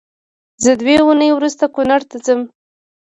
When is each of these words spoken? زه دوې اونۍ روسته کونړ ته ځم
زه 0.63 0.71
دوې 0.81 0.95
اونۍ 1.03 1.29
روسته 1.43 1.65
کونړ 1.75 2.01
ته 2.09 2.17
ځم 2.25 2.41